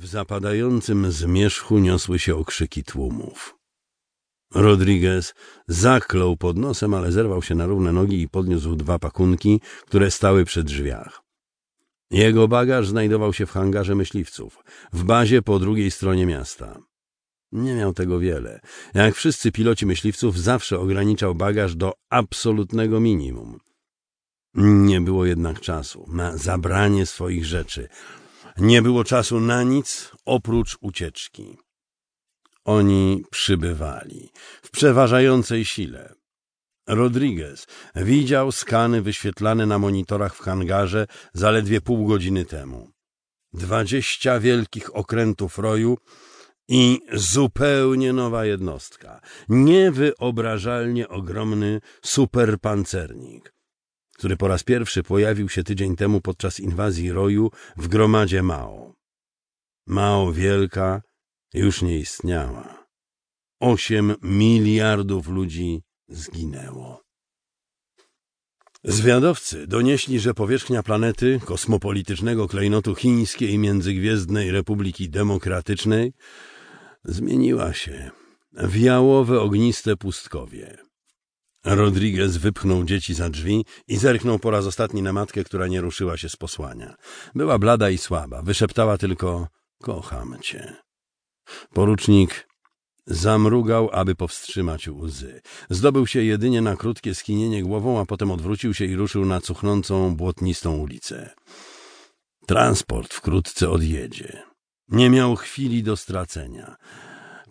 W 0.00 0.06
zapadającym 0.06 1.12
zmierzchu 1.12 1.78
niosły 1.78 2.18
się 2.18 2.36
okrzyki 2.36 2.84
tłumów. 2.84 3.56
Rodriguez 4.54 5.34
zaklął 5.68 6.36
pod 6.36 6.56
nosem, 6.56 6.94
ale 6.94 7.12
zerwał 7.12 7.42
się 7.42 7.54
na 7.54 7.66
równe 7.66 7.92
nogi 7.92 8.22
i 8.22 8.28
podniósł 8.28 8.76
dwa 8.76 8.98
pakunki, 8.98 9.60
które 9.86 10.10
stały 10.10 10.44
przy 10.44 10.62
drzwiach. 10.62 11.22
Jego 12.10 12.48
bagaż 12.48 12.88
znajdował 12.88 13.32
się 13.32 13.46
w 13.46 13.50
hangarze 13.50 13.94
myśliwców, 13.94 14.58
w 14.92 15.04
bazie 15.04 15.42
po 15.42 15.58
drugiej 15.58 15.90
stronie 15.90 16.26
miasta. 16.26 16.78
Nie 17.52 17.74
miał 17.74 17.94
tego 17.94 18.18
wiele. 18.18 18.60
Jak 18.94 19.14
wszyscy 19.14 19.52
piloci 19.52 19.86
myśliwców, 19.86 20.38
zawsze 20.38 20.78
ograniczał 20.78 21.34
bagaż 21.34 21.76
do 21.76 21.92
absolutnego 22.10 23.00
minimum. 23.00 23.58
Nie 24.54 25.00
było 25.00 25.26
jednak 25.26 25.60
czasu 25.60 26.06
na 26.12 26.36
zabranie 26.36 27.06
swoich 27.06 27.44
rzeczy. 27.44 27.88
Nie 28.60 28.82
było 28.82 29.04
czasu 29.04 29.40
na 29.40 29.62
nic 29.62 30.12
oprócz 30.24 30.76
ucieczki. 30.80 31.58
Oni 32.64 33.24
przybywali 33.30 34.30
w 34.62 34.70
przeważającej 34.70 35.64
sile. 35.64 36.14
Rodriguez 36.86 37.66
widział 37.96 38.52
skany 38.52 39.02
wyświetlane 39.02 39.66
na 39.66 39.78
monitorach 39.78 40.36
w 40.36 40.40
hangarze 40.40 41.06
zaledwie 41.34 41.80
pół 41.80 42.06
godziny 42.06 42.44
temu. 42.44 42.90
Dwadzieścia 43.52 44.40
wielkich 44.40 44.96
okrętów 44.96 45.58
roju 45.58 45.98
i 46.68 47.00
zupełnie 47.12 48.12
nowa 48.12 48.44
jednostka. 48.44 49.20
Niewyobrażalnie 49.48 51.08
ogromny 51.08 51.80
superpancernik, 52.02 53.54
który 54.20 54.36
po 54.36 54.48
raz 54.48 54.62
pierwszy 54.62 55.02
pojawił 55.02 55.48
się 55.48 55.64
tydzień 55.64 55.96
temu 55.96 56.20
podczas 56.20 56.60
inwazji 56.60 57.12
roju 57.12 57.50
w 57.76 57.88
gromadzie 57.88 58.42
Mao. 58.42 58.94
Mao 59.86 60.32
Wielka 60.32 61.02
już 61.54 61.82
nie 61.82 61.98
istniała. 61.98 62.86
Osiem 63.60 64.14
miliardów 64.22 65.28
ludzi 65.28 65.82
zginęło. 66.08 67.02
Zwiadowcy 68.84 69.66
donieśli, 69.66 70.20
że 70.20 70.34
powierzchnia 70.34 70.82
planety, 70.82 71.40
kosmopolitycznego 71.44 72.48
klejnotu 72.48 72.94
chińskiej 72.94 73.58
międzygwiezdnej 73.58 74.50
Republiki 74.50 75.10
Demokratycznej 75.10 76.12
zmieniła 77.04 77.72
się 77.72 78.10
w 78.52 78.76
jałowe, 78.76 79.40
ogniste 79.40 79.96
pustkowie. 79.96 80.89
Rodriguez 81.64 82.36
wypchnął 82.36 82.84
dzieci 82.84 83.14
za 83.14 83.30
drzwi 83.30 83.64
i 83.88 83.96
zerknął 83.96 84.38
po 84.38 84.50
raz 84.50 84.66
ostatni 84.66 85.02
na 85.02 85.12
matkę, 85.12 85.44
która 85.44 85.66
nie 85.66 85.80
ruszyła 85.80 86.16
się 86.16 86.28
z 86.28 86.36
posłania. 86.36 86.94
Była 87.34 87.58
blada 87.58 87.90
i 87.90 87.98
słaba, 87.98 88.42
wyszeptała 88.42 88.98
tylko— 88.98 89.48
kocham 89.82 90.36
cię. 90.42 90.76
Porucznik 91.74 92.48
zamrugał, 93.06 93.90
aby 93.92 94.14
powstrzymać 94.14 94.88
łzy. 94.88 95.40
Zdobył 95.70 96.06
się 96.06 96.22
jedynie 96.22 96.60
na 96.60 96.76
krótkie 96.76 97.14
skinienie 97.14 97.62
głową, 97.62 98.00
a 98.00 98.06
potem 98.06 98.30
odwrócił 98.30 98.74
się 98.74 98.84
i 98.84 98.96
ruszył 98.96 99.24
na 99.24 99.40
cuchnącą, 99.40 100.16
błotnistą 100.16 100.76
ulicę. 100.76 101.30
Transport 102.46 103.14
wkrótce 103.14 103.70
odjedzie. 103.70 104.42
Nie 104.88 105.10
miał 105.10 105.36
chwili 105.36 105.82
do 105.82 105.96
stracenia. 105.96 106.76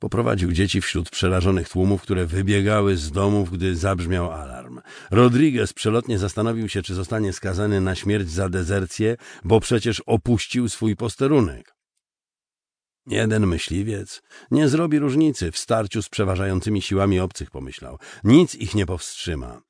Poprowadził 0.00 0.52
dzieci 0.52 0.80
wśród 0.80 1.10
przerażonych 1.10 1.68
tłumów, 1.68 2.02
które 2.02 2.26
wybiegały 2.26 2.96
z 2.96 3.10
domów, 3.10 3.50
gdy 3.50 3.76
zabrzmiał 3.76 4.32
alarm. 4.32 4.80
Rodriguez 5.10 5.72
przelotnie 5.72 6.18
zastanowił 6.18 6.68
się, 6.68 6.82
czy 6.82 6.94
zostanie 6.94 7.32
skazany 7.32 7.80
na 7.80 7.94
śmierć 7.94 8.30
za 8.30 8.48
dezercję, 8.48 9.16
bo 9.44 9.60
przecież 9.60 10.00
opuścił 10.06 10.68
swój 10.68 10.96
posterunek. 10.96 11.74
Jeden 13.06 13.46
myśliwiec 13.46 14.22
nie 14.50 14.68
zrobi 14.68 14.98
różnicy 14.98 15.52
w 15.52 15.58
starciu 15.58 16.02
z 16.02 16.08
przeważającymi 16.08 16.82
siłami 16.82 17.20
obcych, 17.20 17.50
pomyślał. 17.50 17.98
Nic 18.24 18.54
ich 18.54 18.74
nie 18.74 18.86
powstrzyma. 18.86 19.62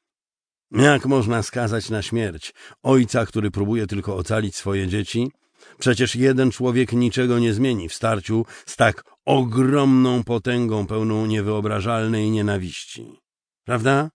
Jak 0.70 1.06
można 1.06 1.42
skazać 1.42 1.90
na 1.90 2.02
śmierć 2.02 2.54
ojca, 2.82 3.26
który 3.26 3.50
próbuje 3.50 3.86
tylko 3.86 4.16
ocalić 4.16 4.56
swoje 4.56 4.88
dzieci? 4.88 5.30
Przecież 5.78 6.16
jeden 6.16 6.50
człowiek 6.50 6.92
niczego 6.92 7.38
nie 7.38 7.54
zmieni 7.54 7.88
w 7.88 7.94
starciu 7.94 8.44
z 8.66 8.76
tak 8.76 9.04
ogromną 9.28 10.24
potęgą 10.24 10.86
pełną 10.86 11.26
niewyobrażalnej 11.26 12.30
nienawiści. 12.30 13.20
Prawda? 13.64 14.10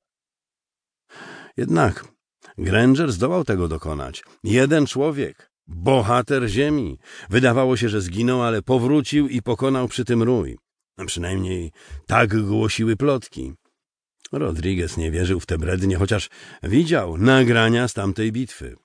Jednak 1.57 2.05
Granger 2.57 3.11
zdołał 3.11 3.43
tego 3.43 3.67
dokonać. 3.67 4.23
Jeden 4.43 4.85
człowiek, 4.85 5.51
bohater 5.67 6.49
ziemi. 6.49 6.99
Wydawało 7.29 7.77
się, 7.77 7.89
że 7.89 8.01
zginął, 8.01 8.43
ale 8.43 8.61
powrócił 8.61 9.27
i 9.27 9.41
pokonał 9.41 9.87
przy 9.87 10.05
tym 10.05 10.23
rój. 10.23 10.57
Przynajmniej 11.05 11.71
tak 12.07 12.41
głosiły 12.41 12.95
plotki. 12.95 13.53
Rodriguez 14.31 14.97
nie 14.97 15.11
wierzył 15.11 15.39
w 15.39 15.45
te 15.45 15.57
brednie, 15.57 15.95
chociaż 15.95 16.29
widział 16.63 17.17
nagrania 17.17 17.87
z 17.87 17.93
tamtej 17.93 18.31
bitwy. 18.31 18.75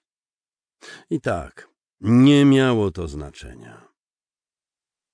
I 1.10 1.20
tak, 1.20 1.68
nie 2.00 2.44
miało 2.44 2.90
to 2.90 3.08
znaczenia. 3.08 3.88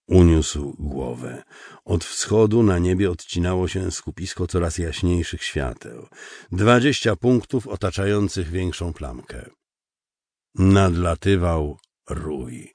Uniósł 0.08 0.76
głowę. 0.78 1.42
Od 1.84 2.04
wschodu 2.04 2.62
na 2.62 2.78
niebie 2.78 3.10
odcinało 3.10 3.68
się 3.68 3.90
skupisko 3.90 4.46
coraz 4.46 4.78
jaśniejszych 4.78 5.44
świateł. 5.44 6.08
Dwadzieścia 6.52 7.16
punktów 7.16 7.66
otaczających 7.66 8.50
większą 8.50 8.92
plamkę. 8.92 9.50
Nadlatywał 10.54 11.78
rój. 12.10 12.74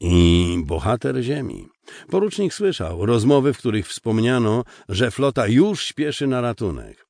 I 0.00 0.56
bohater 0.66 1.22
ziemi. 1.22 1.68
Porucznik 2.10 2.54
słyszał 2.54 3.06
rozmowy, 3.06 3.52
w 3.52 3.58
których 3.58 3.88
wspomniano, 3.88 4.64
że 4.88 5.10
flota 5.10 5.46
już 5.46 5.84
śpieszy 5.84 6.26
na 6.26 6.40
ratunek. 6.40 7.06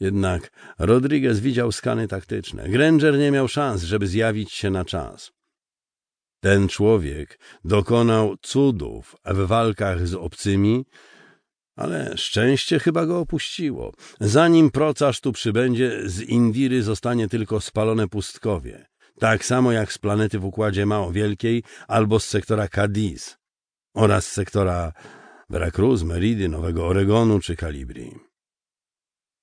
Jednak 0.00 0.52
Rodriguez 0.78 1.40
widział 1.40 1.72
skany 1.72 2.08
taktyczne. 2.08 2.68
Granger 2.68 3.18
nie 3.18 3.30
miał 3.30 3.48
szans, 3.48 3.82
żeby 3.82 4.06
zjawić 4.06 4.52
się 4.52 4.70
na 4.70 4.84
czas. 4.84 5.32
Ten 6.40 6.68
człowiek 6.68 7.38
dokonał 7.64 8.36
cudów 8.42 9.16
w 9.24 9.46
walkach 9.46 10.06
z 10.06 10.14
obcymi, 10.14 10.84
ale 11.76 12.16
szczęście 12.16 12.78
chyba 12.78 13.06
go 13.06 13.18
opuściło. 13.18 13.92
Zanim 14.20 14.70
procarz 14.70 15.20
tu 15.20 15.32
przybędzie, 15.32 16.00
z 16.04 16.20
Indiry 16.20 16.82
zostanie 16.82 17.28
tylko 17.28 17.60
spalone 17.60 18.08
pustkowie. 18.08 18.86
Tak 19.18 19.44
samo 19.44 19.72
jak 19.72 19.92
z 19.92 19.98
planety 19.98 20.38
w 20.38 20.44
Układzie 20.44 20.86
Mao 20.86 21.12
Wielkiej 21.12 21.62
albo 21.88 22.20
z 22.20 22.28
sektora 22.28 22.68
Cadiz 22.68 23.36
oraz 23.94 24.26
z 24.26 24.32
sektora 24.32 24.92
Veracruz, 25.50 26.02
Meridy, 26.02 26.48
Nowego 26.48 26.86
Oregonu 26.86 27.40
czy 27.40 27.56
Kalibrii. 27.56 28.18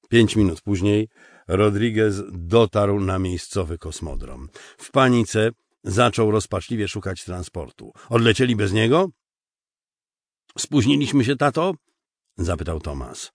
Pięć 0.09 0.35
minut 0.35 0.61
później 0.61 1.09
Rodriguez 1.47 2.21
dotarł 2.31 2.99
na 2.99 3.19
miejscowy 3.19 3.77
kosmodrom. 3.77 4.49
W 4.77 4.91
panice 4.91 5.51
zaczął 5.83 6.31
rozpaczliwie 6.31 6.87
szukać 6.87 7.23
transportu. 7.23 7.91
Odlecieli 8.09 8.55
bez 8.55 8.73
niego? 8.73 9.09
Spóźniliśmy 10.57 11.25
się, 11.25 11.35
tato? 11.35 11.73
zapytał 12.37 12.79
Tomas. 12.79 13.31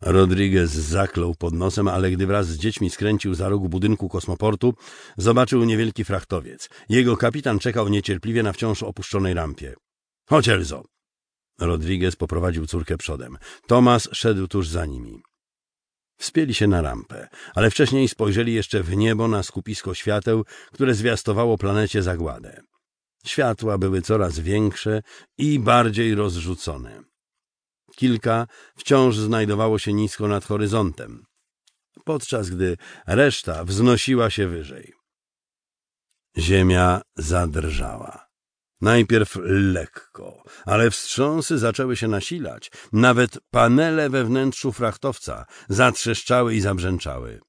Rodriguez 0.00 0.70
zaklął 0.70 1.34
pod 1.34 1.54
nosem, 1.54 1.88
ale 1.88 2.10
gdy 2.10 2.26
wraz 2.26 2.46
z 2.46 2.58
dziećmi 2.58 2.90
skręcił 2.90 3.34
za 3.34 3.48
rogu 3.48 3.68
budynku 3.68 4.08
kosmoportu, 4.08 4.74
zobaczył 5.16 5.64
niewielki 5.64 6.04
frachtowiec. 6.04 6.68
Jego 6.88 7.16
kapitan 7.16 7.58
czekał 7.58 7.88
niecierpliwie 7.88 8.42
na 8.42 8.52
wciąż 8.52 8.82
opuszczonej 8.82 9.34
rampie.— 9.34 9.74
Chodź, 10.30 10.48
Elzo! 10.48 10.84
Rodriguez 11.60 12.16
poprowadził 12.16 12.66
córkę 12.66 12.96
przodem. 12.96 13.38
Tomas 13.66 14.08
szedł 14.12 14.48
tuż 14.48 14.68
za 14.68 14.86
nimi. 14.86 15.22
Wspięli 16.18 16.54
się 16.54 16.66
na 16.66 16.82
rampę, 16.82 17.28
ale 17.54 17.70
wcześniej 17.70 18.08
spojrzeli 18.08 18.54
jeszcze 18.54 18.82
w 18.82 18.96
niebo 18.96 19.28
na 19.28 19.42
skupisko 19.42 19.94
świateł, 19.94 20.44
które 20.72 20.94
zwiastowało 20.94 21.58
planecie 21.58 22.02
zagładę. 22.02 22.62
Światła 23.26 23.78
były 23.78 24.02
coraz 24.02 24.38
większe 24.38 25.02
i 25.38 25.58
bardziej 25.58 26.14
rozrzucone. 26.14 27.02
Kilka 27.96 28.46
wciąż 28.76 29.16
znajdowało 29.16 29.78
się 29.78 29.92
nisko 29.92 30.28
nad 30.28 30.44
horyzontem, 30.44 31.24
podczas 32.04 32.50
gdy 32.50 32.76
reszta 33.06 33.64
wznosiła 33.64 34.30
się 34.30 34.48
wyżej. 34.48 34.92
Ziemia 36.38 37.02
zadrżała. 37.16 38.25
Najpierw 38.80 39.38
lekko, 39.46 40.42
ale 40.66 40.90
wstrząsy 40.90 41.58
zaczęły 41.58 41.96
się 41.96 42.08
nasilać. 42.08 42.70
Nawet 42.92 43.38
panele 43.50 44.10
we 44.10 44.24
wnętrzu 44.24 44.72
frachtowca 44.72 45.46
zatrzeszczały 45.68 46.54
i 46.54 46.60
zabrzęczały. 46.60 47.40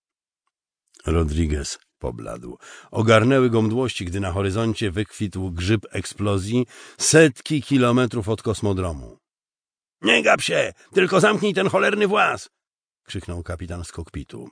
Rodriguez 1.06 1.80
pobladł. 2.00 2.58
Ogarnęły 2.92 3.50
go 3.50 3.62
mdłości, 3.62 4.06
gdy 4.06 4.20
na 4.20 4.32
horyzoncie 4.32 4.92
wykwitł 4.92 5.52
grzyb 5.52 5.86
eksplozji 5.92 6.66
setki 6.98 7.62
kilometrów 7.62 8.30
od 8.30 8.42
kosmodromu.— 8.42 9.18
Nie 10.02 10.24
gap 10.24 10.42
się! 10.42 10.74
Tylko 10.94 11.20
zamknij 11.20 11.54
ten 11.54 11.70
cholerny 11.70 12.08
włas!— 12.08 12.50
krzyknął 13.08 13.44
kapitan 13.44 13.84
z 13.84 13.92
kokpitu. 13.92 14.50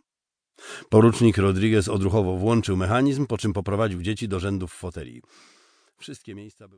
Porucznik 0.89 1.37
Rodriguez 1.37 1.87
odruchowo 1.87 2.37
włączył 2.37 2.77
mechanizm, 2.77 3.27
po 3.27 3.37
czym 3.37 3.53
poprowadził 3.53 4.01
dzieci 4.01 4.27
do 4.27 4.39
rzędów 4.39 4.73
foteli. 4.73 5.21
Wszystkie 5.97 6.35
miejsca 6.35 6.67
były... 6.67 6.73